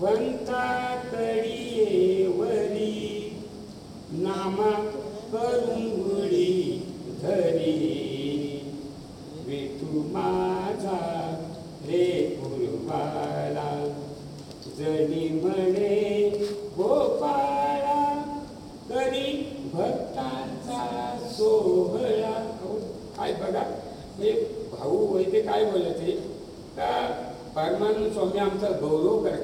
[0.00, 0.64] बनता
[2.36, 2.92] वरी
[4.22, 4.70] नामा
[5.32, 6.52] करुंगुळी
[7.22, 7.74] धरी.
[9.46, 11.00] वेतू माझा
[11.88, 12.06] रे
[12.40, 13.70] गुरुबाला
[14.78, 15.98] जणी म्हणे
[16.76, 18.02] गोपाळा
[18.90, 19.32] करी
[19.74, 20.82] भक्तांचा
[21.36, 22.34] सोहळा.
[23.18, 23.64] काय बघा
[24.18, 24.32] हे
[24.72, 26.12] भाऊ वैद्य काय बोलत आहे
[26.76, 26.90] का
[27.56, 29.39] परमानंद स्वामी आमचा गौरव करतात.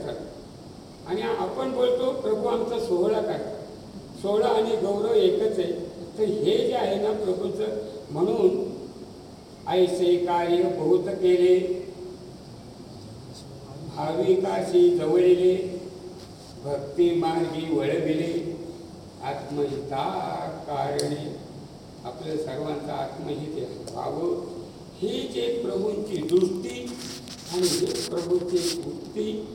[1.07, 3.39] आणि आपण बोलतो प्रभू आमचा सोहळा काय?
[4.23, 5.73] सोहळा आणि गौरव एकच आहे.
[6.19, 7.65] तर हे जे आहे ना प्रभूचं
[8.11, 8.77] म्हणून
[9.69, 11.87] ऐसे कार्य बहुत केले.
[13.97, 15.81] भाविकाशी जवळले
[16.65, 18.57] भक्ती मार्गी वळविले.
[19.25, 20.05] आत्महिता
[20.67, 21.37] कारणे
[22.05, 24.47] आपल्या सर्वांचा आत्महित व्हावं.
[24.99, 26.91] ही जे प्रभूंची दृष्टी
[27.53, 29.47] आणि प्रभूची वृत्ती